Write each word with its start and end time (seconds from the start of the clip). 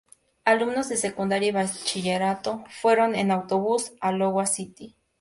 Alumnos 0.45 0.89
de 0.89 0.97
secundaria 0.97 1.49
y 1.49 1.51
bachillerato 1.51 2.63
fueron 2.81 3.13
en 3.13 3.29
autobús 3.29 3.91
a 4.01 4.11
"Iowa 4.11 4.47
City". 4.47 4.95